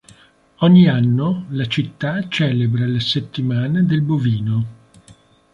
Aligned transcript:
Ogni 0.61 0.87
anno 0.87 1.45
la 1.49 1.67
città 1.67 2.27
celebra 2.27 2.87
la 2.87 2.99
Settimana 2.99 3.83
del 3.83 4.01
Bovino. 4.01 4.65